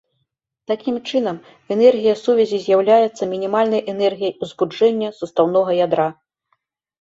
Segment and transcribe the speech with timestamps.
[0.69, 1.35] Такім чынам
[1.75, 6.09] энергія сувязі з'яўляецца мінімальнай энергіяй ўзбуджэння састаўнога ядра.